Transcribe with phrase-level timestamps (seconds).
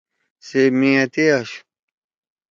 [0.47, 1.59] سے میاتی آشُو۔